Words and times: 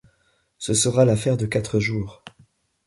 Ce 0.57 0.73
sera 0.73 1.05
l’affaire 1.05 1.37
de 1.37 1.45
quatre 1.45 1.79
jours. 1.79 2.23